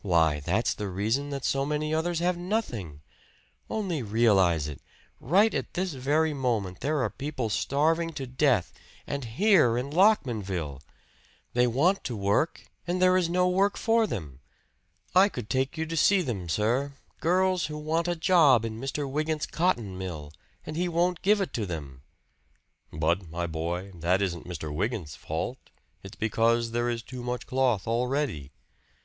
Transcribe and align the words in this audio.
"Why 0.00 0.40
that's 0.40 0.74
the 0.74 0.88
reason 0.88 1.30
that 1.30 1.44
so 1.44 1.64
many 1.64 1.94
others 1.94 2.18
have 2.18 2.36
nothing! 2.36 3.00
Only 3.70 4.02
realize 4.02 4.66
it 4.66 4.82
right 5.20 5.54
at 5.54 5.74
this 5.74 5.92
very 5.92 6.34
moment 6.34 6.80
there 6.80 7.00
are 7.00 7.08
people 7.08 7.48
starving 7.48 8.12
to 8.14 8.26
death 8.26 8.72
and 9.06 9.24
here 9.24 9.78
in 9.78 9.88
Lockmanville! 9.88 10.82
They 11.52 11.68
want 11.68 12.02
to 12.02 12.16
work, 12.16 12.64
and 12.88 13.00
there 13.00 13.16
is 13.16 13.28
no 13.28 13.48
work 13.48 13.76
for 13.76 14.04
them! 14.04 14.40
I 15.14 15.28
could 15.28 15.48
take 15.48 15.78
you 15.78 15.86
to 15.86 15.96
see 15.96 16.22
them, 16.22 16.48
sir 16.48 16.94
girls 17.20 17.66
who 17.66 17.78
want 17.78 18.08
a 18.08 18.16
job 18.16 18.64
in 18.64 18.80
Mr. 18.80 19.08
Wygant's 19.08 19.46
cotton 19.46 19.96
mill, 19.96 20.32
and 20.66 20.76
he 20.76 20.88
won't 20.88 21.22
give 21.22 21.40
it 21.40 21.52
to 21.52 21.66
them!" 21.66 22.02
"But, 22.92 23.30
my 23.30 23.46
boy 23.46 23.92
that 23.94 24.20
isn't 24.22 24.44
Mr. 24.44 24.74
Wygant's 24.74 25.14
fault! 25.14 25.70
It's 26.02 26.16
because 26.16 26.72
there 26.72 26.90
is 26.90 27.04
too 27.04 27.22
much 27.22 27.46
cloth 27.46 27.86
already." 27.86 28.50